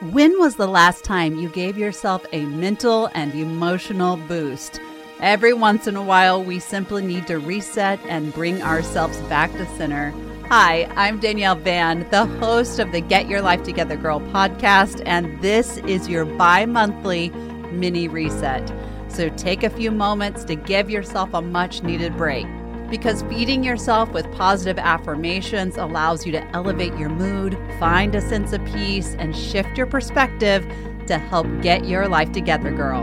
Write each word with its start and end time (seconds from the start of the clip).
When 0.00 0.38
was 0.38 0.54
the 0.54 0.68
last 0.68 1.02
time 1.02 1.40
you 1.40 1.48
gave 1.48 1.76
yourself 1.76 2.24
a 2.30 2.46
mental 2.46 3.10
and 3.14 3.34
emotional 3.34 4.16
boost? 4.16 4.80
Every 5.18 5.52
once 5.52 5.88
in 5.88 5.96
a 5.96 6.02
while, 6.04 6.40
we 6.40 6.60
simply 6.60 7.04
need 7.04 7.26
to 7.26 7.40
reset 7.40 7.98
and 8.06 8.32
bring 8.32 8.62
ourselves 8.62 9.18
back 9.22 9.50
to 9.54 9.66
center. 9.76 10.14
Hi, 10.50 10.84
I'm 10.94 11.18
Danielle 11.18 11.56
Van, 11.56 12.08
the 12.10 12.26
host 12.26 12.78
of 12.78 12.92
the 12.92 13.00
Get 13.00 13.28
Your 13.28 13.42
Life 13.42 13.64
Together 13.64 13.96
Girl 13.96 14.20
podcast, 14.20 15.02
and 15.04 15.42
this 15.42 15.78
is 15.78 16.08
your 16.08 16.24
bi 16.24 16.64
monthly 16.64 17.30
mini 17.72 18.06
reset. 18.06 18.72
So 19.08 19.30
take 19.30 19.64
a 19.64 19.70
few 19.70 19.90
moments 19.90 20.44
to 20.44 20.54
give 20.54 20.88
yourself 20.88 21.34
a 21.34 21.42
much 21.42 21.82
needed 21.82 22.16
break 22.16 22.46
because 22.90 23.22
feeding 23.22 23.62
yourself 23.62 24.10
with 24.12 24.30
positive 24.32 24.78
affirmations 24.78 25.76
allows 25.76 26.24
you 26.24 26.32
to 26.32 26.56
elevate 26.56 26.96
your 26.96 27.08
mood, 27.08 27.58
find 27.78 28.14
a 28.14 28.20
sense 28.20 28.52
of 28.52 28.64
peace, 28.64 29.14
and 29.18 29.36
shift 29.36 29.76
your 29.76 29.86
perspective 29.86 30.66
to 31.06 31.18
help 31.18 31.46
get 31.62 31.86
your 31.86 32.08
life 32.08 32.32
together, 32.32 32.70
girl. 32.70 33.02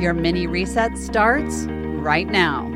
Your 0.00 0.14
mini 0.14 0.46
reset 0.46 0.96
starts 0.98 1.66
right 1.68 2.28
now. 2.28 2.68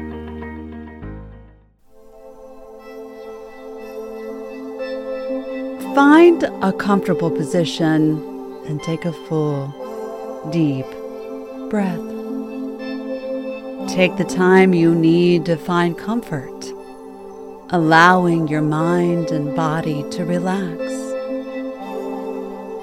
Find 5.94 6.42
a 6.62 6.72
comfortable 6.72 7.30
position 7.30 8.22
and 8.66 8.82
take 8.82 9.04
a 9.04 9.12
full, 9.12 9.68
deep 10.50 10.86
breath. 11.70 12.15
Take 13.88 14.16
the 14.16 14.24
time 14.24 14.74
you 14.74 14.94
need 14.94 15.46
to 15.46 15.56
find 15.56 15.96
comfort, 15.96 16.72
allowing 17.70 18.48
your 18.48 18.60
mind 18.60 19.30
and 19.30 19.54
body 19.56 20.04
to 20.10 20.24
relax. 20.24 20.76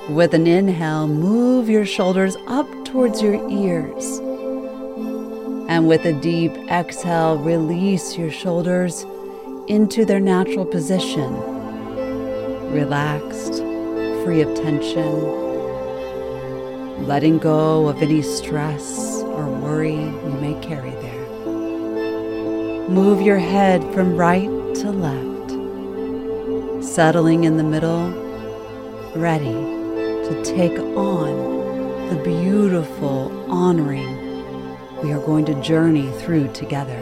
With 0.09 0.33
an 0.33 0.47
inhale, 0.47 1.07
move 1.07 1.69
your 1.69 1.85
shoulders 1.85 2.35
up 2.47 2.67
towards 2.85 3.21
your 3.21 3.35
ears. 3.49 4.19
And 5.69 5.87
with 5.87 6.05
a 6.05 6.13
deep 6.13 6.53
exhale, 6.69 7.37
release 7.37 8.17
your 8.17 8.31
shoulders 8.31 9.05
into 9.67 10.05
their 10.05 10.19
natural 10.19 10.65
position, 10.65 11.33
relaxed, 12.71 13.55
free 14.23 14.41
of 14.41 14.53
tension, 14.55 15.43
letting 17.05 17.37
go 17.37 17.87
of 17.87 18.01
any 18.01 18.21
stress 18.21 19.21
or 19.21 19.49
worry 19.49 19.95
you 19.95 20.42
carry 20.63 20.91
there. 20.91 21.27
Move 22.89 23.21
your 23.21 23.37
head 23.37 23.83
from 23.93 24.15
right 24.15 24.49
to 24.75 24.91
left, 24.91 25.51
settling 26.83 27.43
in 27.43 27.57
the 27.57 27.63
middle, 27.63 28.09
ready 29.15 29.53
to 30.27 30.43
take 30.43 30.77
on 30.79 31.53
the 32.09 32.21
beautiful 32.23 33.31
honoring 33.51 34.23
we 35.03 35.11
are 35.11 35.19
going 35.25 35.43
to 35.45 35.61
journey 35.61 36.09
through 36.19 36.47
together. 36.53 36.99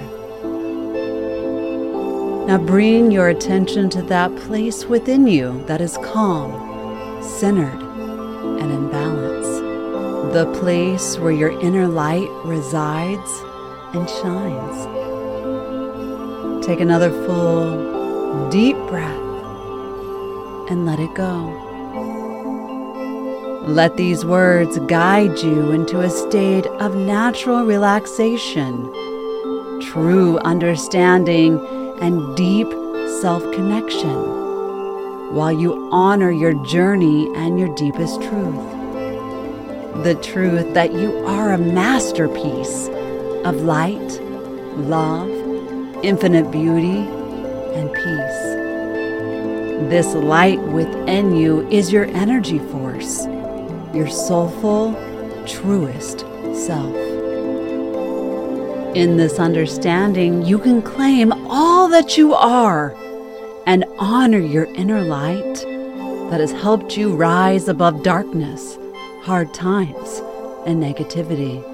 Now 2.48 2.58
bring 2.58 3.12
your 3.12 3.30
attention 3.30 3.90
to 3.92 4.02
that 4.04 4.36
place 4.38 4.86
within 4.86 5.28
you 5.28 5.64
that 5.68 5.82
is 5.82 5.98
calm, 5.98 6.52
centered, 7.22 7.80
and 8.60 8.72
in 8.72 8.90
balance. 8.90 9.48
The 10.34 10.52
place 10.60 11.18
where 11.20 11.32
your 11.32 11.60
inner 11.62 11.88
light 11.88 12.30
resides 12.44 13.30
and 13.94 14.10
shines. 14.10 14.88
Take 16.66 16.80
another 16.80 17.10
full, 17.26 18.50
deep 18.50 18.78
breath 18.88 19.20
and 20.70 20.86
let 20.86 21.00
it 21.00 21.14
go. 21.16 21.58
Let 23.68 23.98
these 23.98 24.26
words 24.26 24.80
guide 24.80 25.40
you 25.40 25.72
into 25.72 26.00
a 26.00 26.10
state 26.10 26.66
of 26.66 26.96
natural 26.96 27.66
relaxation, 27.66 28.92
true 29.82 30.40
understanding, 30.40 31.60
and 32.02 32.36
deep 32.36 32.68
self 33.22 33.44
connection, 33.54 35.36
while 35.36 35.52
you 35.52 35.90
honor 35.92 36.32
your 36.32 36.54
journey 36.66 37.30
and 37.36 37.60
your 37.60 37.74
deepest 37.76 38.22
truth. 38.22 38.72
The 40.04 40.18
truth 40.24 40.74
that 40.74 40.94
you 40.94 41.18
are 41.26 41.54
a 41.54 41.58
masterpiece 41.58 42.88
of 43.46 43.62
light, 43.62 44.22
love, 44.78 45.30
infinite 46.04 46.52
beauty, 46.52 47.00
and 47.76 47.92
peace. 47.94 48.52
This 49.90 50.14
light 50.14 50.62
within 50.62 51.36
you 51.36 51.68
is 51.70 51.92
your 51.92 52.06
energy 52.06 52.60
force 52.60 53.28
your 53.94 54.08
soulful, 54.08 54.94
truest 55.46 56.20
self. 56.54 56.96
In 58.96 59.18
this 59.18 59.40
understanding, 59.40 60.46
you 60.46 60.58
can 60.58 60.82
claim 60.82 61.34
all 61.50 61.90
that 61.90 62.18
you 62.18 62.34
are 62.34 62.96
and 63.66 63.86
honor 63.98 64.40
your 64.40 64.66
inner 64.76 65.02
light 65.02 65.56
that 66.30 66.40
has 66.40 66.52
helped 66.52 66.98
you 66.98 67.16
rise 67.16 67.68
above 67.68 68.04
darkness, 68.04 68.78
hard 69.24 69.54
times, 69.54 70.22
and 70.66 70.82
negativity. 70.82 71.71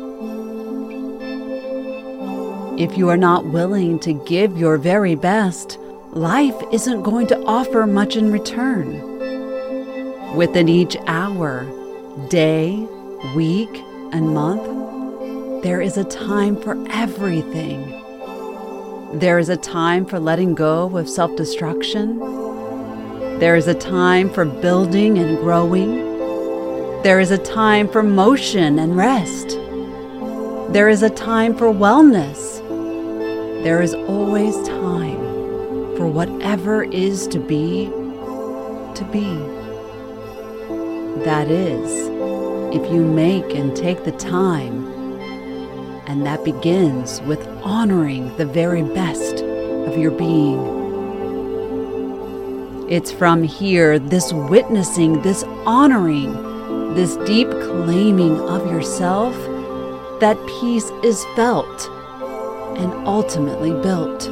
If 2.77 2.95
you 2.95 3.09
are 3.09 3.17
not 3.17 3.47
willing 3.47 3.97
to 4.01 4.13
give 4.13 4.55
your 4.55 4.77
very 4.77 5.15
best, 5.15 5.79
life 6.11 6.53
isn't 6.71 7.01
going 7.01 7.25
to 7.27 7.43
offer 7.45 7.87
much 7.87 8.15
in 8.15 8.31
return. 8.31 9.01
Within 10.35 10.69
each 10.69 10.95
hour, 11.07 11.65
day, 12.29 12.75
week, 13.35 13.83
and 14.11 14.31
month, 14.31 15.63
there 15.63 15.81
is 15.81 15.97
a 15.97 16.03
time 16.03 16.55
for 16.61 16.77
everything. 16.91 17.89
There 19.11 19.39
is 19.39 19.49
a 19.49 19.57
time 19.57 20.05
for 20.05 20.19
letting 20.19 20.53
go 20.53 20.95
of 20.95 21.09
self 21.09 21.35
destruction. 21.35 22.19
There 23.39 23.55
is 23.55 23.67
a 23.67 23.73
time 23.73 24.29
for 24.29 24.45
building 24.45 25.17
and 25.17 25.39
growing. 25.39 25.95
There 27.01 27.19
is 27.19 27.31
a 27.31 27.39
time 27.39 27.89
for 27.89 28.03
motion 28.03 28.77
and 28.77 28.95
rest. 28.95 29.57
There 30.73 30.89
is 30.89 31.01
a 31.01 31.09
time 31.09 31.57
for 31.57 31.73
wellness. 31.73 32.56
There 33.67 33.81
is 33.81 33.93
always 33.93 34.55
time 34.65 35.19
for 35.97 36.07
whatever 36.07 36.83
is 36.83 37.27
to 37.27 37.37
be, 37.37 37.87
to 37.87 39.09
be. 39.11 39.27
That 41.25 41.51
is, 41.51 42.07
if 42.73 42.89
you 42.89 43.03
make 43.03 43.53
and 43.53 43.75
take 43.75 44.05
the 44.05 44.13
time. 44.13 44.87
And 46.07 46.25
that 46.25 46.45
begins 46.45 47.19
with 47.23 47.45
honoring 47.61 48.33
the 48.37 48.45
very 48.45 48.83
best 48.83 49.43
of 49.43 49.97
your 49.97 50.11
being. 50.11 50.61
It's 52.89 53.11
from 53.11 53.43
here, 53.43 53.99
this 53.99 54.31
witnessing, 54.31 55.23
this 55.23 55.43
honoring, 55.65 56.31
this 56.93 57.17
deep 57.27 57.49
claiming 57.49 58.39
of 58.39 58.71
yourself, 58.71 59.35
that 60.21 60.37
peace 60.61 60.89
is 61.03 61.25
felt 61.35 61.89
and 62.77 62.93
ultimately 63.07 63.71
built. 63.71 64.29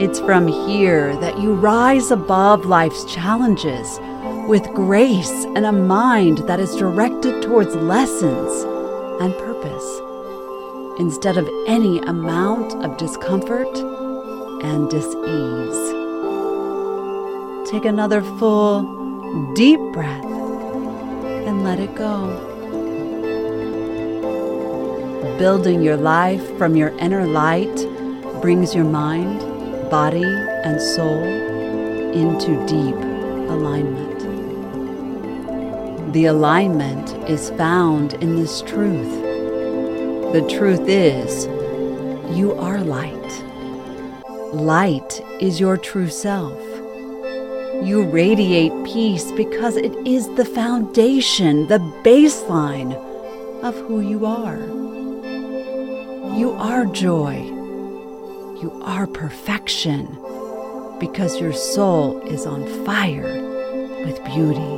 It's 0.00 0.18
from 0.20 0.46
here 0.46 1.14
that 1.16 1.38
you 1.38 1.52
rise 1.52 2.10
above 2.10 2.64
life's 2.64 3.04
challenges 3.04 4.00
with 4.48 4.64
grace 4.72 5.44
and 5.54 5.66
a 5.66 5.72
mind 5.72 6.38
that 6.48 6.58
is 6.58 6.74
directed 6.74 7.42
towards 7.42 7.74
lessons 7.76 8.64
and 9.20 9.34
purpose, 9.34 10.00
instead 10.98 11.36
of 11.36 11.48
any 11.66 11.98
amount 12.00 12.82
of 12.82 12.96
discomfort 12.96 13.68
and 14.64 14.88
dis-ease. 14.90 15.92
Take 17.70 17.84
another 17.84 18.22
full, 18.22 19.52
deep 19.54 19.80
breath 19.92 20.24
and 20.24 21.62
let 21.62 21.78
it 21.78 21.94
go. 21.94 22.49
Building 25.20 25.82
your 25.82 25.98
life 25.98 26.56
from 26.56 26.74
your 26.74 26.96
inner 26.98 27.26
light 27.26 27.74
brings 28.40 28.74
your 28.74 28.86
mind, 28.86 29.40
body, 29.90 30.24
and 30.24 30.80
soul 30.80 31.22
into 31.22 32.56
deep 32.66 32.94
alignment. 33.50 34.18
The 36.14 36.24
alignment 36.24 37.10
is 37.28 37.50
found 37.50 38.14
in 38.14 38.36
this 38.36 38.62
truth. 38.62 39.12
The 40.32 40.46
truth 40.48 40.88
is, 40.88 41.44
you 42.34 42.54
are 42.58 42.80
light. 42.80 43.44
Light 44.54 45.20
is 45.38 45.60
your 45.60 45.76
true 45.76 46.08
self. 46.08 46.58
You 47.84 48.08
radiate 48.10 48.72
peace 48.84 49.30
because 49.32 49.76
it 49.76 49.94
is 50.06 50.28
the 50.36 50.46
foundation, 50.46 51.66
the 51.68 51.78
baseline 52.02 52.94
of 53.62 53.76
who 53.86 54.00
you 54.00 54.24
are. 54.24 54.89
You 56.40 56.52
are 56.52 56.86
joy. 56.86 57.34
You 58.62 58.80
are 58.82 59.06
perfection 59.06 60.06
because 60.98 61.38
your 61.38 61.52
soul 61.52 62.18
is 62.22 62.46
on 62.46 62.64
fire 62.86 63.30
with 64.06 64.24
beauty. 64.24 64.72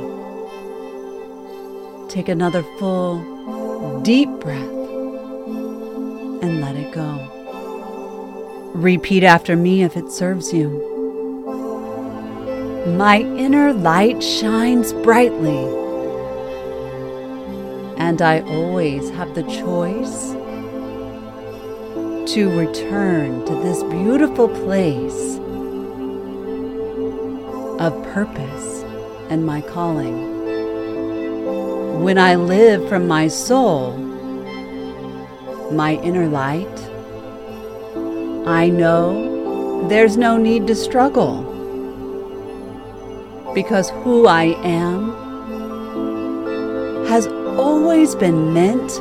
Take 2.09 2.27
another 2.27 2.63
full, 2.77 4.01
deep 4.01 4.29
breath 4.41 4.73
and 6.43 6.59
let 6.59 6.75
it 6.75 6.91
go. 6.91 8.71
Repeat 8.75 9.23
after 9.23 9.55
me 9.55 9.83
if 9.83 9.95
it 9.95 10.11
serves 10.11 10.51
you. 10.51 10.67
My 12.97 13.21
inner 13.21 13.71
light 13.71 14.21
shines 14.21 14.91
brightly, 14.91 15.63
and 17.95 18.21
I 18.21 18.41
always 18.41 19.09
have 19.11 19.33
the 19.33 19.43
choice 19.43 20.42
to 22.33 22.49
return 22.49 23.45
to 23.45 23.53
this 23.61 23.83
beautiful 23.83 24.49
place 24.49 25.37
of 27.79 27.93
purpose 28.11 28.81
and 29.29 29.45
my 29.45 29.61
calling. 29.61 30.31
When 32.03 32.17
I 32.17 32.33
live 32.33 32.89
from 32.89 33.07
my 33.07 33.27
soul, 33.27 33.95
my 35.71 35.93
inner 36.01 36.27
light, 36.27 36.79
I 38.47 38.67
know 38.67 39.87
there's 39.87 40.17
no 40.17 40.35
need 40.35 40.65
to 40.65 40.75
struggle 40.75 41.43
because 43.53 43.91
who 44.01 44.25
I 44.25 44.45
am 44.63 45.11
has 47.05 47.27
always 47.27 48.15
been 48.15 48.55
meant 48.55 48.91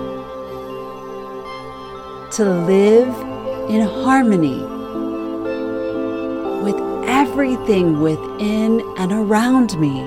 to 2.33 2.45
live 2.47 3.09
in 3.69 3.83
harmony 3.83 4.63
with 6.63 6.77
everything 7.07 8.01
within 8.01 8.81
and 8.97 9.13
around 9.13 9.79
me, 9.79 10.03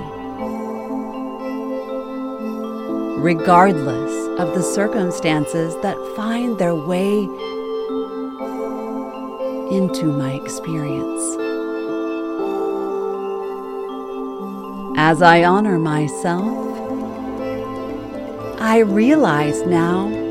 regardless 3.22 4.12
of 4.40 4.54
the 4.56 4.62
circumstances 4.62 5.76
that 5.82 5.96
find 6.16 6.58
their 6.58 6.74
way 6.74 7.22
into 9.70 10.06
my 10.06 10.32
experience. 10.32 11.22
As 14.98 15.22
I 15.22 15.44
honor 15.44 15.78
myself, 15.78 16.66
I 18.60 18.78
realize 18.80 19.62
now 19.62 20.25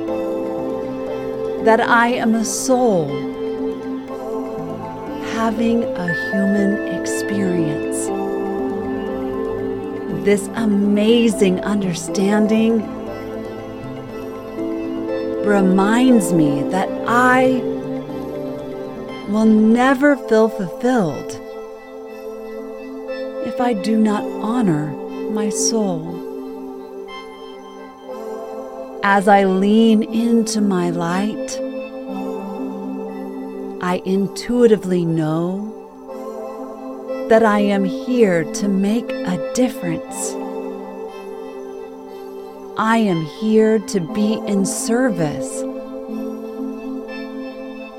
that 1.66 1.82
I 1.82 2.10
am 2.10 2.36
a 2.36 2.46
soul 2.46 3.08
having 5.34 5.84
a 5.84 6.14
human 6.30 6.78
experience. 6.94 8.06
This 10.24 10.48
amazing 10.56 11.60
understanding 11.62 12.84
reminds 15.44 16.34
me 16.34 16.62
that 16.70 16.88
I 17.08 17.62
will 19.30 19.46
never 19.46 20.18
feel 20.18 20.50
fulfilled 20.50 21.32
if 23.48 23.60
I 23.60 23.74
do 23.74 23.98
not 23.98 24.24
honor 24.24 24.94
my 25.32 25.50
soul. 25.50 26.15
As 29.08 29.28
I 29.28 29.44
lean 29.44 30.02
into 30.02 30.62
my 30.62 30.90
light, 30.90 31.60
I 33.80 34.02
intuitively 34.04 35.06
know 35.06 35.70
that 37.30 37.46
I 37.46 37.60
am 37.60 37.84
here 37.84 38.44
to 38.54 38.68
make 38.68 39.08
a 39.12 39.54
difference. 39.54 40.34
I 42.80 42.98
am 42.98 43.22
here 43.40 43.78
to 43.78 44.00
be 44.00 44.42
in 44.48 44.66
service 44.66 45.62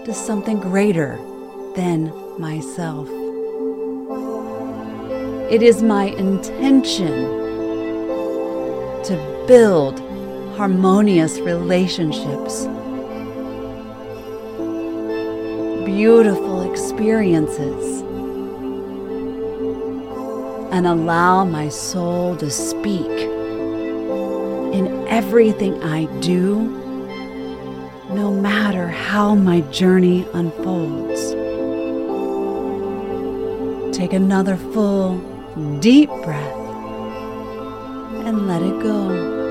to 0.07 0.13
something 0.13 0.59
greater 0.59 1.21
than 1.77 2.13
myself. 2.37 3.09
It 5.53 5.63
is 5.63 5.85
my 5.85 6.07
intention 6.07 7.15
to 9.05 9.45
build 9.47 10.01
harmonious 10.57 11.39
relationships, 11.41 12.65
beautiful 15.85 16.71
experiences, 16.73 18.01
and 20.73 20.87
allow 20.87 21.45
my 21.45 21.69
soul 21.69 22.35
to 22.37 22.51
speak 22.51 23.11
in 24.73 25.07
everything 25.09 25.75
I 25.83 26.07
do, 26.21 26.63
no 28.09 28.33
matter 28.33 28.89
how 28.89 29.35
my 29.35 29.61
journey 29.73 30.27
unfolds. 30.33 31.33
Take 33.95 34.15
another 34.15 34.57
full, 34.57 35.19
deep 35.81 36.09
breath 36.09 36.57
and 38.25 38.47
let 38.49 38.63
it 38.63 38.81
go. 38.83 39.46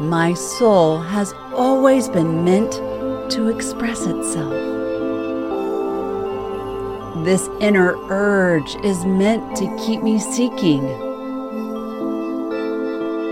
My 0.00 0.32
soul 0.34 0.98
has 0.98 1.34
always 1.52 2.08
been 2.08 2.44
meant 2.44 2.72
to 3.32 3.48
express 3.48 4.06
itself. 4.06 4.52
This 7.24 7.48
inner 7.58 7.96
urge 8.08 8.76
is 8.84 9.04
meant 9.04 9.56
to 9.56 9.66
keep 9.84 10.04
me 10.04 10.20
seeking. 10.20 10.84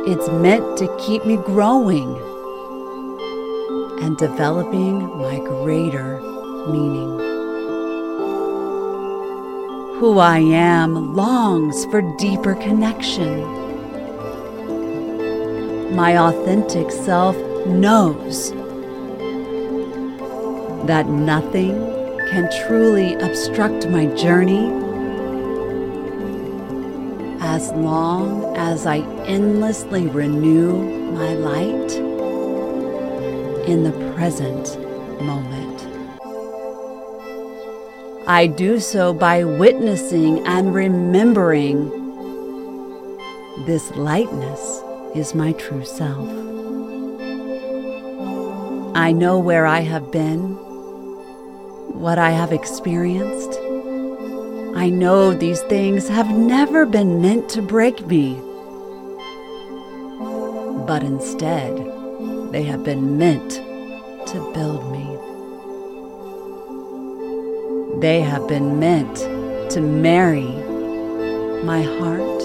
It's 0.08 0.28
meant 0.28 0.76
to 0.78 0.92
keep 0.98 1.24
me 1.24 1.36
growing 1.36 2.16
and 4.02 4.16
developing 4.16 5.06
my 5.18 5.38
greater 5.38 6.20
meaning. 6.66 7.16
Who 10.00 10.18
I 10.18 10.38
am 10.38 11.14
longs 11.14 11.84
for 11.86 12.02
deeper 12.18 12.56
connection. 12.56 13.65
My 15.94 16.18
authentic 16.18 16.90
self 16.90 17.36
knows 17.66 18.50
that 20.86 21.08
nothing 21.08 21.74
can 22.30 22.50
truly 22.66 23.14
obstruct 23.14 23.88
my 23.88 24.06
journey 24.14 24.66
as 27.40 27.70
long 27.72 28.56
as 28.56 28.86
I 28.86 28.98
endlessly 29.26 30.08
renew 30.08 30.76
my 31.12 31.34
light 31.34 31.92
in 33.68 33.84
the 33.84 34.12
present 34.14 34.78
moment. 35.22 35.86
I 38.28 38.48
do 38.48 38.80
so 38.80 39.14
by 39.14 39.44
witnessing 39.44 40.46
and 40.46 40.74
remembering 40.74 41.88
this 43.66 43.90
lightness 43.92 44.82
is 45.16 45.34
my 45.34 45.52
true 45.52 45.84
self. 45.84 46.28
I 48.94 49.12
know 49.12 49.38
where 49.38 49.66
I 49.66 49.80
have 49.80 50.12
been, 50.12 50.54
what 51.98 52.18
I 52.18 52.30
have 52.30 52.52
experienced. 52.52 53.58
I 54.76 54.90
know 54.90 55.32
these 55.32 55.62
things 55.62 56.08
have 56.08 56.28
never 56.36 56.84
been 56.84 57.22
meant 57.22 57.48
to 57.50 57.62
break 57.62 58.06
me, 58.06 58.34
but 60.86 61.02
instead, 61.02 61.74
they 62.52 62.64
have 62.64 62.84
been 62.84 63.16
meant 63.16 63.52
to 63.52 64.52
build 64.52 64.92
me. 64.92 65.16
They 68.00 68.20
have 68.20 68.46
been 68.46 68.78
meant 68.78 69.16
to 69.70 69.80
marry 69.80 70.52
my 71.64 71.82
heart, 71.82 72.42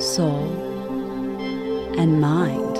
soul, 0.00 0.65
and 1.98 2.20
mind 2.20 2.76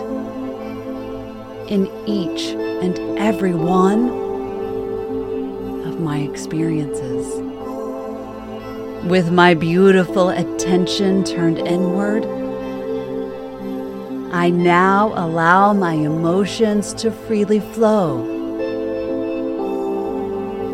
in 1.70 1.90
each 2.06 2.52
and 2.82 2.98
every 3.18 3.54
one 3.54 4.08
of 5.86 6.00
my 6.00 6.18
experiences. 6.18 7.26
With 9.04 9.30
my 9.30 9.54
beautiful 9.54 10.30
attention 10.30 11.24
turned 11.24 11.58
inward, 11.58 12.24
I 14.32 14.50
now 14.50 15.12
allow 15.14 15.72
my 15.72 15.94
emotions 15.94 16.92
to 16.94 17.10
freely 17.10 17.60
flow 17.60 18.24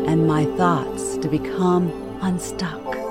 and 0.07 0.27
my 0.27 0.45
thoughts 0.57 1.17
to 1.17 1.27
become 1.27 1.91
unstuck. 2.21 3.02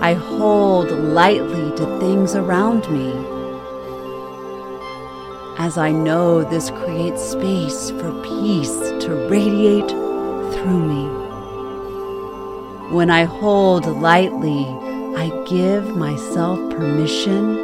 I 0.00 0.14
hold 0.14 0.90
lightly 0.90 1.76
to 1.76 1.98
things 1.98 2.34
around 2.34 2.88
me 2.90 3.12
as 5.58 5.76
I 5.76 5.90
know 5.90 6.44
this 6.44 6.70
creates 6.70 7.20
space 7.20 7.90
for 7.90 8.12
peace 8.22 8.78
to 9.04 9.26
radiate 9.28 9.90
through 9.90 10.84
me. 10.86 11.04
When 12.94 13.10
I 13.10 13.24
hold 13.24 13.86
lightly, 13.86 14.66
I 15.16 15.30
give 15.48 15.96
myself 15.96 16.58
permission 16.70 17.56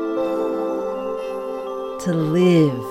to 2.01 2.13
live 2.13 2.85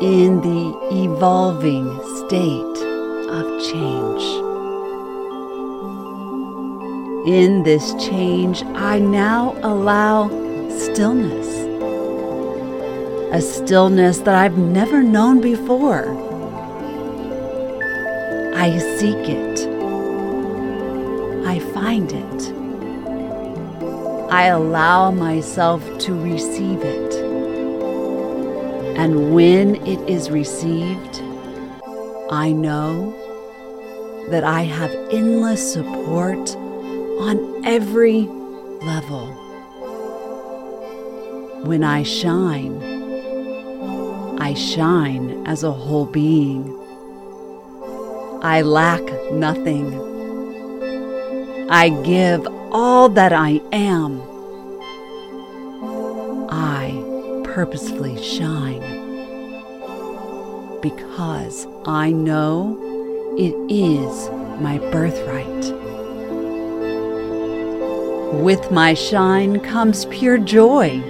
in 0.00 0.40
the 0.40 0.78
evolving 0.92 1.98
state 2.16 2.78
of 3.28 3.44
change. 3.60 4.27
In 7.28 7.62
this 7.62 7.92
change, 7.96 8.62
I 8.74 8.98
now 8.98 9.54
allow 9.62 10.28
stillness 10.70 11.46
a 13.30 13.42
stillness 13.42 14.20
that 14.20 14.34
I've 14.34 14.56
never 14.56 15.02
known 15.02 15.42
before. 15.42 16.06
I 18.56 18.78
seek 18.78 19.28
it. 19.28 19.68
I 21.46 21.58
find 21.74 22.10
it. 22.10 22.52
I 24.32 24.44
allow 24.46 25.10
myself 25.10 25.84
to 25.98 26.18
receive 26.18 26.80
it. 26.80 27.14
And 28.96 29.34
when 29.34 29.76
it 29.86 30.00
is 30.08 30.30
received, 30.30 31.20
I 32.30 32.52
know 32.52 33.14
that 34.30 34.44
I 34.44 34.62
have 34.62 34.94
endless 35.12 35.74
support 35.74 36.56
on 37.20 37.64
every 37.64 38.22
level. 38.82 39.26
When 41.64 41.82
I 41.82 42.02
shine, 42.02 42.80
I 44.40 44.54
shine 44.54 45.46
as 45.46 45.64
a 45.64 45.72
whole 45.72 46.06
being. 46.06 46.74
I 48.42 48.62
lack 48.62 49.02
nothing. 49.32 49.92
I 51.70 51.88
give 52.02 52.46
all 52.70 53.08
that 53.10 53.32
I 53.32 53.60
am. 53.72 54.22
I 56.50 57.42
purposefully 57.44 58.22
shine 58.22 58.80
because 60.80 61.66
I 61.84 62.12
know 62.12 62.78
it 63.36 63.54
is 63.68 64.30
my 64.60 64.78
birthright. 64.92 65.77
With 68.32 68.70
my 68.70 68.92
shine 68.92 69.58
comes 69.60 70.04
pure 70.04 70.36
joy. 70.36 71.00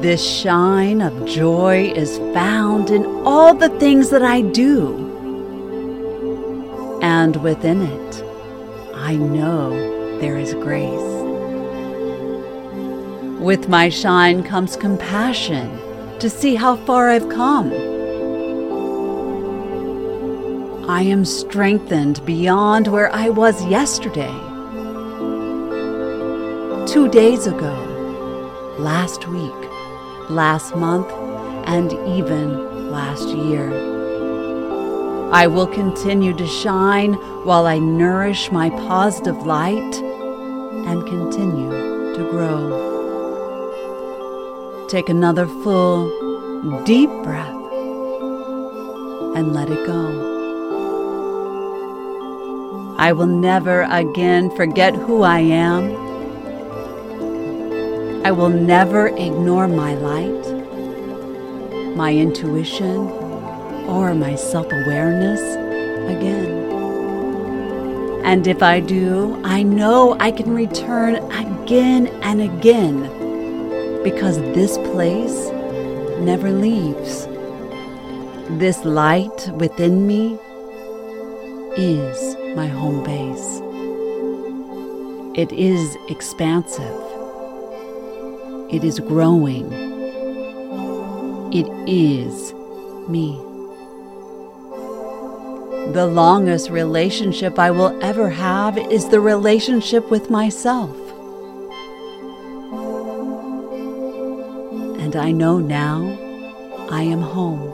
This 0.00 0.24
shine 0.24 1.02
of 1.02 1.26
joy 1.26 1.92
is 1.94 2.18
found 2.32 2.90
in 2.90 3.04
all 3.26 3.52
the 3.52 3.68
things 3.80 4.10
that 4.10 4.22
I 4.22 4.42
do. 4.42 4.96
And 7.02 7.34
within 7.42 7.82
it, 7.82 8.24
I 8.94 9.16
know 9.16 9.70
there 10.20 10.38
is 10.38 10.54
grace. 10.54 11.08
With 13.40 13.68
my 13.68 13.88
shine 13.88 14.44
comes 14.44 14.76
compassion 14.76 15.80
to 16.20 16.30
see 16.30 16.54
how 16.54 16.76
far 16.76 17.10
I've 17.10 17.28
come. 17.28 17.72
I 20.88 21.02
am 21.02 21.24
strengthened 21.24 22.24
beyond 22.24 22.86
where 22.86 23.12
I 23.12 23.30
was 23.30 23.66
yesterday. 23.66 24.47
Two 26.88 27.06
days 27.06 27.46
ago, 27.46 27.74
last 28.78 29.28
week, 29.28 29.52
last 30.30 30.74
month, 30.74 31.10
and 31.68 31.92
even 32.16 32.90
last 32.90 33.28
year. 33.28 33.70
I 35.30 35.48
will 35.48 35.66
continue 35.66 36.32
to 36.32 36.46
shine 36.46 37.12
while 37.44 37.66
I 37.66 37.78
nourish 37.78 38.50
my 38.50 38.70
positive 38.70 39.44
light 39.44 39.96
and 40.86 41.06
continue 41.06 42.14
to 42.14 42.26
grow. 42.30 42.86
Take 44.88 45.10
another 45.10 45.46
full, 45.46 46.08
deep 46.84 47.10
breath 47.22 47.54
and 49.36 49.52
let 49.52 49.68
it 49.68 49.86
go. 49.86 50.24
I 52.96 53.12
will 53.12 53.26
never 53.26 53.82
again 53.90 54.50
forget 54.56 54.94
who 54.94 55.22
I 55.22 55.40
am 55.40 56.07
I 58.28 58.30
will 58.30 58.50
never 58.50 59.08
ignore 59.08 59.66
my 59.66 59.94
light, 59.94 60.44
my 61.96 62.12
intuition, 62.12 63.08
or 63.88 64.14
my 64.14 64.34
self 64.34 64.66
awareness 64.66 65.40
again. 66.14 66.50
And 68.26 68.46
if 68.46 68.62
I 68.62 68.80
do, 68.80 69.40
I 69.44 69.62
know 69.62 70.14
I 70.20 70.30
can 70.30 70.54
return 70.54 71.14
again 71.32 72.08
and 72.22 72.42
again 72.42 74.02
because 74.02 74.36
this 74.52 74.76
place 74.76 75.48
never 76.20 76.50
leaves. 76.50 77.26
This 78.58 78.84
light 78.84 79.48
within 79.54 80.06
me 80.06 80.38
is 81.78 82.36
my 82.54 82.66
home 82.66 83.02
base. 83.04 83.62
It 85.34 85.50
is 85.50 85.96
expansive. 86.10 87.07
It 88.70 88.84
is 88.84 89.00
growing. 89.00 89.72
It 91.54 91.66
is 91.88 92.52
me. 93.08 93.34
The 95.94 96.06
longest 96.06 96.68
relationship 96.68 97.58
I 97.58 97.70
will 97.70 97.98
ever 98.04 98.28
have 98.28 98.76
is 98.76 99.08
the 99.08 99.20
relationship 99.20 100.10
with 100.10 100.28
myself. 100.28 100.94
And 105.00 105.16
I 105.16 105.32
know 105.32 105.60
now 105.60 106.04
I 106.90 107.04
am 107.04 107.22
home. 107.22 107.72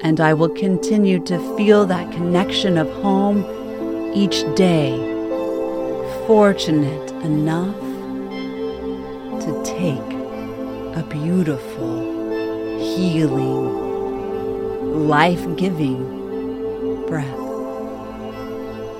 And 0.00 0.22
I 0.22 0.32
will 0.32 0.48
continue 0.48 1.22
to 1.24 1.38
feel 1.54 1.84
that 1.84 2.12
connection 2.12 2.78
of 2.78 2.90
home 3.02 3.44
each 4.14 4.42
day, 4.54 4.96
fortunate 6.26 7.10
enough 7.22 7.87
take 9.78 10.12
a 10.96 11.06
beautiful, 11.08 12.78
healing, 12.80 13.66
life 15.06 15.46
giving 15.56 17.06
breath. 17.06 17.38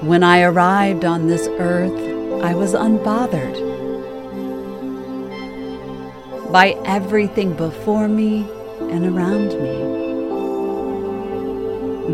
When 0.05 0.23
I 0.23 0.43
arrived 0.43 1.05
on 1.05 1.27
this 1.27 1.49
earth, 1.59 1.99
I 2.45 2.55
was 2.55 2.75
unbothered 2.75 3.59
by 6.53 6.77
everything 6.85 7.55
before 7.55 8.07
me 8.07 8.47
and 8.79 9.05
around 9.05 9.49
me. 9.61 9.89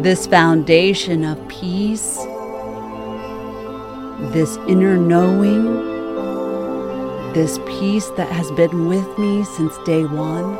This 0.00 0.26
foundation 0.26 1.22
of 1.22 1.36
peace, 1.48 2.16
this 4.32 4.56
inner 4.66 4.96
knowing, 4.96 5.93
this 7.34 7.58
peace 7.66 8.10
that 8.10 8.30
has 8.30 8.52
been 8.52 8.86
with 8.86 9.18
me 9.18 9.42
since 9.42 9.76
day 9.78 10.04
one 10.04 10.54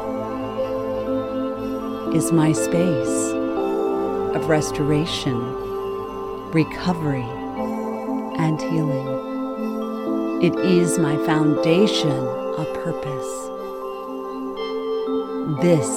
is 2.12 2.33
my 2.33 2.50
space 2.50 3.31
of 4.35 4.49
restoration, 4.49 5.38
recovery, 6.50 7.23
and 8.38 8.61
healing. 8.61 10.43
It 10.43 10.57
is 10.57 10.99
my 10.99 11.16
foundation 11.19 12.11
of 12.11 12.66
purpose. 12.83 13.33
This 15.62 15.88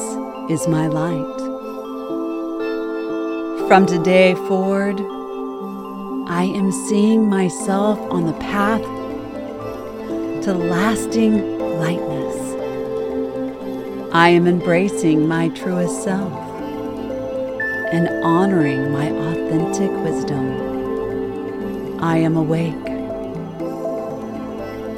is 0.48 0.68
my 0.68 0.86
light. 0.86 1.38
From 3.68 3.88
today 3.88 4.36
forward, 4.48 5.02
I 6.30 6.44
am 6.44 6.72
seeing 6.72 7.28
myself 7.28 7.98
on 8.12 8.28
the 8.28 8.34
path 8.34 8.97
to 10.48 10.54
lasting 10.54 11.60
lightness. 11.60 12.36
I 14.14 14.30
am 14.30 14.48
embracing 14.48 15.28
my 15.28 15.50
truest 15.50 16.06
self 16.06 16.32
and 17.92 18.08
honoring 18.24 18.90
my 18.94 19.10
authentic 19.10 19.92
wisdom. 20.06 22.00
I 22.00 22.20
am 22.20 22.38
awake. 22.38 22.74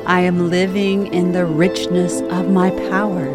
I 0.05 0.19
am 0.19 0.51
living 0.51 1.11
in 1.15 1.31
the 1.31 1.47
richness 1.47 2.21
of 2.29 2.51
my 2.51 2.69
power. 2.91 3.27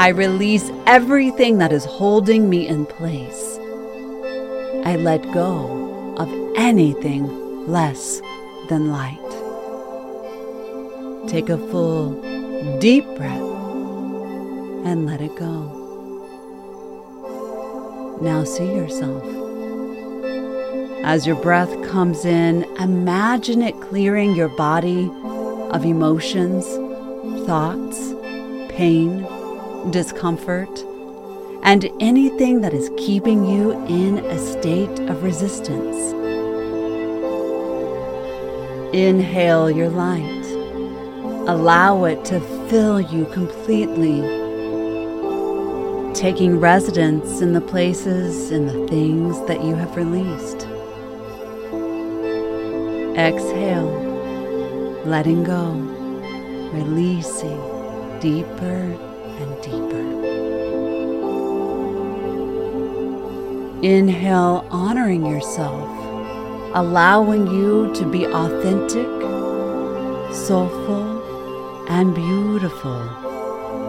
I 0.00 0.08
release 0.08 0.72
everything 0.86 1.58
that 1.58 1.72
is 1.72 1.84
holding 1.84 2.50
me 2.50 2.66
in 2.66 2.84
place. 2.84 3.60
I 4.84 4.96
let 4.96 5.22
go 5.32 6.16
of 6.18 6.28
anything 6.56 7.68
less 7.68 8.20
than 8.68 8.90
light. 8.90 9.29
Take 11.30 11.48
a 11.48 11.56
full, 11.56 12.20
deep 12.80 13.04
breath 13.14 13.40
and 14.84 15.06
let 15.06 15.20
it 15.20 15.36
go. 15.36 15.78
Now 18.20 18.42
see 18.42 18.64
yourself. 18.64 19.22
As 21.04 21.28
your 21.28 21.36
breath 21.36 21.70
comes 21.88 22.24
in, 22.24 22.64
imagine 22.80 23.62
it 23.62 23.80
clearing 23.80 24.34
your 24.34 24.48
body 24.48 25.08
of 25.70 25.84
emotions, 25.84 26.66
thoughts, 27.46 28.12
pain, 28.68 29.24
discomfort, 29.92 30.84
and 31.62 31.88
anything 32.00 32.60
that 32.62 32.74
is 32.74 32.90
keeping 32.96 33.46
you 33.46 33.70
in 33.86 34.18
a 34.18 34.36
state 34.36 34.98
of 35.08 35.22
resistance. 35.22 35.96
Inhale 38.92 39.70
your 39.70 39.90
light. 39.90 40.39
Allow 41.50 42.04
it 42.04 42.24
to 42.26 42.38
fill 42.68 43.00
you 43.00 43.24
completely, 43.26 44.20
taking 46.14 46.60
residence 46.60 47.40
in 47.40 47.54
the 47.54 47.60
places 47.60 48.52
and 48.52 48.68
the 48.68 48.86
things 48.86 49.36
that 49.48 49.60
you 49.64 49.74
have 49.74 49.96
released. 49.96 50.68
Exhale, 53.18 53.90
letting 55.04 55.42
go, 55.42 55.72
releasing 56.72 57.60
deeper 58.20 58.96
and 59.40 59.60
deeper. 59.60 60.06
Inhale, 63.82 64.64
honoring 64.70 65.26
yourself, 65.26 65.88
allowing 66.76 67.48
you 67.48 67.92
to 67.94 68.06
be 68.06 68.24
authentic, 68.24 69.08
soulful, 70.32 71.19
and 71.90 72.14
beautiful, 72.14 73.02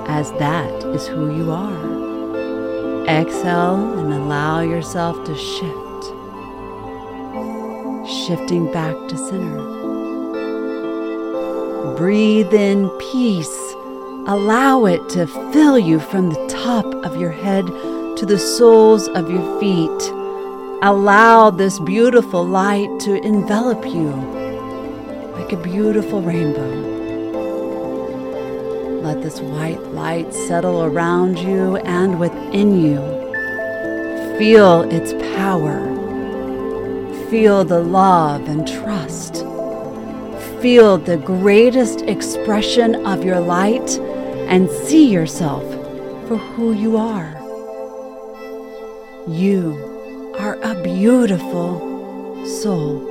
as 0.08 0.32
that 0.34 0.74
is 0.86 1.08
who 1.08 1.34
you 1.36 1.52
are. 1.52 3.06
Exhale 3.08 4.00
and 4.00 4.12
allow 4.12 4.62
yourself 4.62 5.24
to 5.24 5.36
shift, 5.36 6.04
shifting 8.26 8.72
back 8.74 8.96
to 9.08 9.16
center. 9.16 9.62
Breathe 11.96 12.54
in 12.54 12.90
peace. 13.12 13.56
Allow 14.26 14.86
it 14.86 15.08
to 15.10 15.28
fill 15.54 15.78
you 15.78 16.00
from 16.00 16.30
the 16.30 16.48
top 16.48 16.86
of 17.06 17.18
your 17.18 17.32
head 17.32 17.68
to 18.18 18.26
the 18.26 18.40
soles 18.40 19.08
of 19.10 19.30
your 19.30 19.60
feet. 19.60 20.12
Allow 20.82 21.52
this 21.52 21.80
beautiful 21.80 22.44
light 22.44 22.90
to 23.02 23.24
envelop 23.24 23.86
you 23.86 24.10
like 25.34 25.52
a 25.54 25.58
beautiful 25.58 26.22
rainbow. 26.24 26.91
Let 29.02 29.24
this 29.24 29.42
white 29.42 29.82
light 29.94 30.32
settle 30.32 30.84
around 30.84 31.40
you 31.40 31.78
and 31.78 32.20
within 32.20 32.84
you. 32.84 33.00
Feel 34.38 34.84
its 34.92 35.14
power. 35.36 35.80
Feel 37.32 37.64
the 37.64 37.80
love 37.80 38.48
and 38.48 38.68
trust. 38.68 39.38
Feel 40.62 41.00
the 41.00 41.18
greatest 41.18 42.02
expression 42.02 43.04
of 43.08 43.24
your 43.24 43.40
light 43.40 43.98
and 44.48 44.70
see 44.70 45.12
yourself 45.12 45.64
for 46.28 46.38
who 46.38 46.74
you 46.74 46.96
are. 46.98 47.32
You 49.28 50.36
are 50.38 50.60
a 50.62 50.80
beautiful 50.84 52.46
soul. 52.46 53.02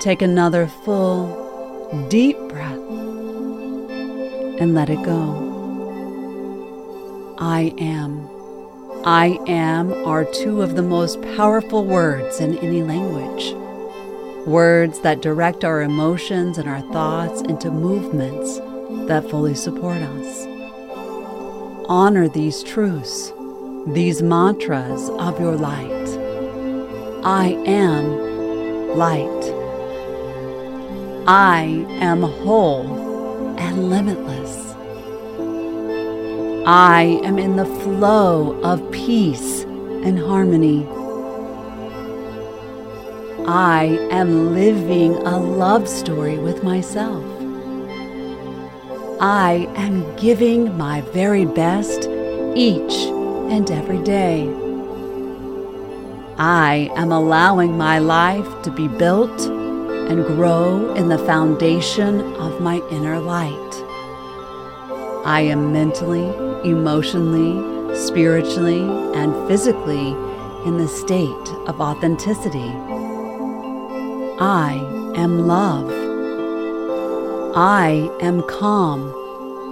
Take 0.00 0.22
another 0.22 0.66
full, 0.66 2.08
deep 2.08 2.38
breath 2.48 2.75
and 4.60 4.74
let 4.74 4.90
it 4.90 5.02
go. 5.02 5.56
I 7.38 7.74
am. 7.78 8.28
I 9.04 9.38
am 9.46 9.92
are 10.06 10.24
two 10.24 10.62
of 10.62 10.74
the 10.74 10.82
most 10.82 11.20
powerful 11.36 11.84
words 11.84 12.40
in 12.40 12.58
any 12.58 12.82
language. 12.82 13.54
Words 14.46 15.00
that 15.00 15.20
direct 15.20 15.64
our 15.64 15.82
emotions 15.82 16.58
and 16.58 16.68
our 16.68 16.80
thoughts 16.92 17.42
into 17.42 17.70
movements 17.70 18.58
that 19.08 19.28
fully 19.30 19.54
support 19.54 19.98
us. 19.98 20.46
Honor 21.88 22.28
these 22.28 22.62
truths, 22.62 23.32
these 23.88 24.22
mantras 24.22 25.08
of 25.10 25.38
your 25.38 25.56
light. 25.56 26.08
I 27.24 27.48
am 27.66 28.96
light. 28.96 29.52
I 31.28 31.84
am 32.00 32.22
whole 32.22 33.05
and 33.58 33.90
limitless. 33.90 34.74
I 36.66 37.20
am 37.22 37.38
in 37.38 37.56
the 37.56 37.64
flow 37.64 38.60
of 38.62 38.90
peace 38.90 39.62
and 39.62 40.18
harmony. 40.18 40.86
I 43.46 43.98
am 44.10 44.52
living 44.54 45.14
a 45.14 45.38
love 45.38 45.88
story 45.88 46.38
with 46.38 46.64
myself. 46.64 47.24
I 49.20 49.68
am 49.76 50.04
giving 50.16 50.76
my 50.76 51.02
very 51.12 51.44
best 51.44 52.08
each 52.56 52.94
and 53.52 53.70
every 53.70 54.02
day. 54.02 54.48
I 56.38 56.90
am 56.96 57.12
allowing 57.12 57.78
my 57.78 57.98
life 57.98 58.62
to 58.64 58.70
be 58.70 58.88
built 58.88 59.55
and 60.08 60.24
grow 60.24 60.94
in 60.94 61.08
the 61.08 61.18
foundation 61.18 62.34
of 62.36 62.60
my 62.60 62.80
inner 62.90 63.18
light. 63.18 63.52
I 65.24 65.40
am 65.40 65.72
mentally, 65.72 66.28
emotionally, 66.68 67.96
spiritually, 67.96 68.82
and 69.14 69.48
physically 69.48 70.10
in 70.64 70.78
the 70.78 70.86
state 70.86 71.48
of 71.66 71.80
authenticity. 71.80 72.72
I 74.38 74.74
am 75.16 75.46
love. 75.46 75.90
I 77.56 78.10
am 78.20 78.42
calm, 78.48 79.12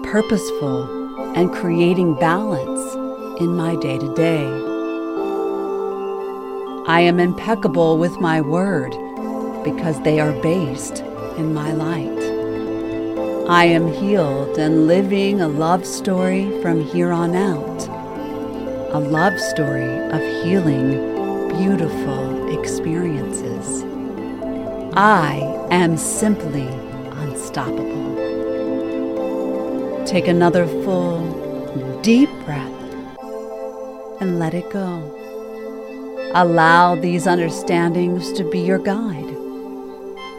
purposeful, 0.02 0.88
and 1.36 1.52
creating 1.52 2.14
balance 2.14 2.94
in 3.40 3.56
my 3.56 3.76
day 3.76 3.98
to 3.98 4.14
day. 4.14 4.46
I 6.86 7.00
am 7.00 7.20
impeccable 7.20 7.98
with 7.98 8.20
my 8.20 8.40
word 8.40 8.94
because 9.64 10.00
they 10.02 10.20
are 10.20 10.32
based 10.42 11.00
in 11.38 11.52
my 11.52 11.72
light. 11.72 12.24
I 13.48 13.64
am 13.64 13.92
healed 13.92 14.58
and 14.58 14.86
living 14.86 15.40
a 15.40 15.48
love 15.48 15.84
story 15.84 16.62
from 16.62 16.82
here 16.82 17.10
on 17.10 17.34
out. 17.34 17.88
A 18.94 18.98
love 18.98 19.38
story 19.40 19.98
of 20.12 20.20
healing, 20.44 20.90
beautiful 21.58 22.58
experiences. 22.58 23.84
I 24.96 25.40
am 25.70 25.96
simply 25.96 26.68
unstoppable. 27.22 28.14
Take 30.06 30.28
another 30.28 30.66
full, 30.84 32.00
deep 32.02 32.30
breath 32.44 32.70
and 34.20 34.38
let 34.38 34.54
it 34.54 34.70
go. 34.70 35.10
Allow 36.34 36.94
these 36.94 37.26
understandings 37.26 38.32
to 38.34 38.44
be 38.48 38.60
your 38.60 38.78
guide. 38.78 39.23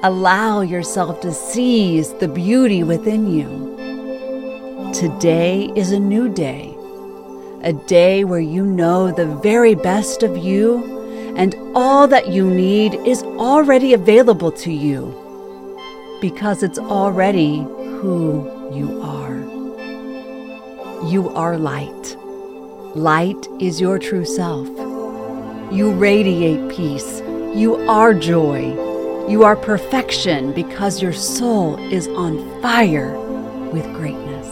Allow 0.05 0.61
yourself 0.61 1.19
to 1.21 1.33
seize 1.33 2.13
the 2.19 2.27
beauty 2.27 2.83
within 2.83 3.25
you. 3.27 4.91
Today 4.93 5.71
is 5.75 5.91
a 5.91 5.99
new 5.99 6.29
day, 6.29 6.75
a 7.63 7.73
day 7.73 8.23
where 8.23 8.39
you 8.39 8.63
know 8.63 9.11
the 9.11 9.25
very 9.25 9.73
best 9.73 10.21
of 10.21 10.37
you 10.37 11.33
and 11.35 11.55
all 11.73 12.07
that 12.07 12.27
you 12.27 12.47
need 12.47 12.93
is 13.03 13.23
already 13.23 13.93
available 13.93 14.51
to 14.51 14.71
you 14.71 15.09
because 16.21 16.61
it's 16.61 16.77
already 16.77 17.63
who 17.97 18.45
you 18.71 19.01
are. 19.01 19.39
You 21.09 21.31
are 21.33 21.57
light. 21.57 22.15
Light 22.95 23.47
is 23.59 23.81
your 23.81 23.97
true 23.97 24.25
self. 24.25 24.67
You 25.73 25.93
radiate 25.93 26.69
peace. 26.69 27.21
You 27.55 27.77
are 27.89 28.13
joy. 28.13 28.84
You 29.27 29.43
are 29.43 29.55
perfection 29.55 30.51
because 30.53 31.01
your 31.01 31.11
soul 31.11 31.79
is 31.91 32.07
on 32.09 32.61
fire 32.61 33.17
with 33.71 33.83
greatness. 33.95 34.45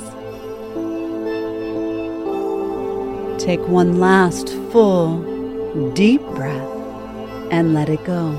Take 3.40 3.60
one 3.68 4.00
last 4.00 4.50
full, 4.72 5.92
deep 5.92 6.22
breath 6.22 6.68
and 7.52 7.76
let 7.76 7.88
it 7.88 8.04
go. 8.04 8.32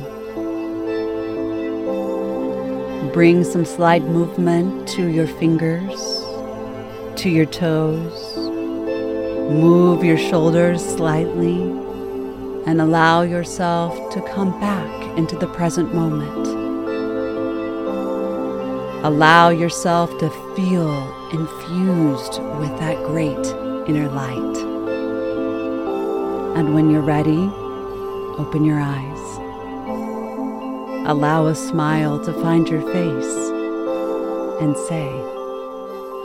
Bring 3.14 3.44
some 3.44 3.64
slight 3.64 4.02
movement 4.02 4.88
to 4.88 5.06
your 5.06 5.28
fingers, 5.28 6.00
to 7.22 7.30
your 7.30 7.46
toes. 7.46 8.36
Move 9.52 10.02
your 10.02 10.18
shoulders 10.18 10.84
slightly 10.84 11.62
and 12.66 12.80
allow 12.80 13.22
yourself 13.22 14.12
to 14.12 14.20
come 14.22 14.58
back 14.58 15.03
into 15.16 15.36
the 15.36 15.46
present 15.48 15.94
moment. 15.94 16.46
Allow 19.04 19.50
yourself 19.50 20.16
to 20.18 20.30
feel 20.56 21.28
infused 21.30 22.40
with 22.58 22.78
that 22.78 22.96
great 23.04 23.46
inner 23.86 24.08
light. 24.08 24.56
And 26.56 26.74
when 26.74 26.90
you're 26.90 27.02
ready, 27.02 27.50
open 28.38 28.64
your 28.64 28.80
eyes. 28.80 29.18
Allow 31.06 31.46
a 31.48 31.54
smile 31.54 32.18
to 32.24 32.32
find 32.32 32.66
your 32.68 32.80
face 32.92 33.36
and 34.62 34.76
say, 34.76 35.10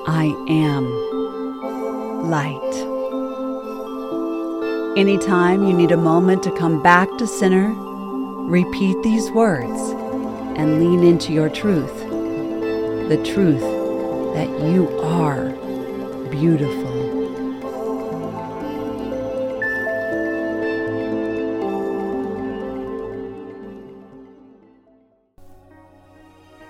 I 0.08 0.34
am 0.48 0.86
light. 2.30 2.76
Anytime 4.98 5.68
you 5.68 5.74
need 5.74 5.92
a 5.92 5.98
moment 5.98 6.44
to 6.44 6.52
come 6.52 6.82
back 6.82 7.10
to 7.18 7.28
center, 7.28 7.76
repeat 8.50 9.00
these 9.04 9.30
words 9.30 9.80
and 10.58 10.80
lean 10.80 11.04
into 11.04 11.32
your 11.32 11.50
truth 11.50 11.96
the 13.10 13.24
truth 13.24 13.62
that 14.34 14.48
you 14.68 14.88
are 15.02 15.50
beautiful. 16.30 17.00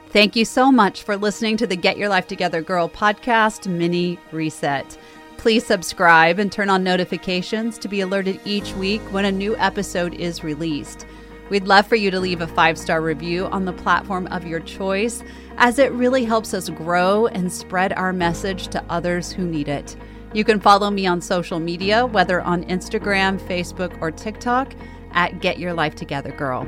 Thank 0.09 0.35
you 0.35 0.43
so 0.43 0.71
much 0.71 1.03
for 1.03 1.15
listening 1.15 1.55
to 1.57 1.67
the 1.67 1.77
Get 1.77 1.97
Your 1.97 2.09
Life 2.09 2.27
Together 2.27 2.61
Girl 2.61 2.89
podcast 2.89 3.67
mini 3.67 4.19
reset. 4.33 4.97
Please 5.37 5.65
subscribe 5.65 6.39
and 6.39 6.51
turn 6.51 6.69
on 6.69 6.83
notifications 6.83 7.77
to 7.77 7.87
be 7.87 8.01
alerted 8.01 8.41
each 8.43 8.73
week 8.73 9.01
when 9.13 9.23
a 9.23 9.31
new 9.31 9.55
episode 9.57 10.13
is 10.15 10.43
released. 10.43 11.05
We'd 11.49 11.67
love 11.67 11.87
for 11.87 11.95
you 11.95 12.11
to 12.11 12.19
leave 12.19 12.41
a 12.41 12.47
five 12.47 12.77
star 12.77 13.01
review 13.01 13.47
on 13.47 13.65
the 13.65 13.73
platform 13.73 14.27
of 14.27 14.45
your 14.45 14.59
choice, 14.59 15.23
as 15.57 15.79
it 15.79 15.91
really 15.91 16.25
helps 16.25 16.53
us 16.53 16.69
grow 16.69 17.25
and 17.27 17.51
spread 17.51 17.93
our 17.93 18.13
message 18.13 18.67
to 18.69 18.83
others 18.89 19.31
who 19.31 19.45
need 19.45 19.67
it. 19.67 19.95
You 20.33 20.43
can 20.43 20.59
follow 20.59 20.91
me 20.91 21.07
on 21.07 21.21
social 21.21 21.59
media, 21.59 22.05
whether 22.05 22.41
on 22.41 22.63
Instagram, 22.65 23.39
Facebook, 23.39 23.99
or 24.01 24.11
TikTok, 24.11 24.73
at 25.11 25.41
Get 25.41 25.57
Your 25.57 25.73
Life 25.73 25.95
Together 25.95 26.31
Girl. 26.31 26.67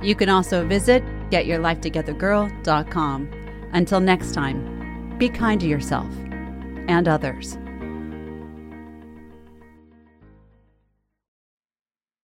You 0.00 0.14
can 0.14 0.28
also 0.28 0.64
visit 0.66 1.02
getyourlifetogethergirl.com. 1.30 3.30
Until 3.72 4.00
next 4.00 4.32
time, 4.32 5.16
be 5.18 5.28
kind 5.28 5.60
to 5.60 5.66
yourself 5.66 6.08
and 6.88 7.08
others. 7.08 7.58